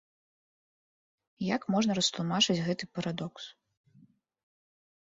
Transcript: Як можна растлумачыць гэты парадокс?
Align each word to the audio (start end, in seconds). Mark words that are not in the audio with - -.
Як 1.55 1.61
можна 1.75 1.91
растлумачыць 1.99 2.59
гэты 2.69 2.85
парадокс? 2.97 3.43